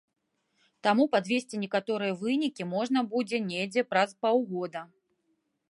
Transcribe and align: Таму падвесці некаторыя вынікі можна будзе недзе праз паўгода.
Таму 0.87 1.03
падвесці 1.15 1.59
некаторыя 1.65 2.15
вынікі 2.23 2.63
можна 2.75 2.99
будзе 3.13 3.37
недзе 3.53 3.81
праз 3.91 4.09
паўгода. 4.27 4.81